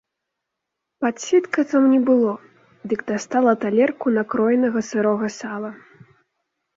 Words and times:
Падсітка 1.03 1.59
там 1.73 1.83
не 1.91 1.99
было, 2.07 2.31
дык 2.93 3.03
дастала 3.11 3.53
талерку 3.65 4.05
накроенага 4.15 4.79
сырога 4.89 5.29
сала. 5.37 5.71